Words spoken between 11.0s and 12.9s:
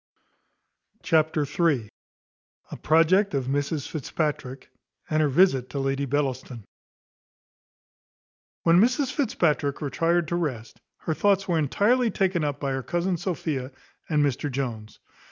her thoughts were entirely taken up by her